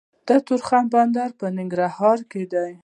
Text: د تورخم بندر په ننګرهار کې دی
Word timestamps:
د 0.27 0.29
تورخم 0.45 0.83
بندر 0.93 1.29
په 1.39 1.45
ننګرهار 1.57 2.19
کې 2.31 2.43
دی 2.53 2.71